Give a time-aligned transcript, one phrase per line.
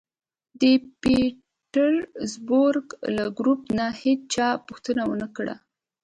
[0.61, 0.63] د
[1.01, 5.55] پېټرزبورګ له ګروپ نه هېچا پوښتنه و نه کړه